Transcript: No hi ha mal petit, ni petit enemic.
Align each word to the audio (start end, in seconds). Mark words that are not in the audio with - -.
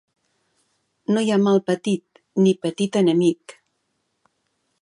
No 1.15 1.23
hi 1.25 1.29
ha 1.33 1.37
mal 1.43 1.61
petit, 1.69 2.23
ni 2.47 2.57
petit 2.65 3.01
enemic. 3.05 3.59